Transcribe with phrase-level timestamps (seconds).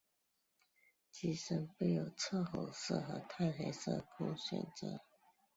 [1.11, 4.99] 机身备有赤红色及碳黑色供选择。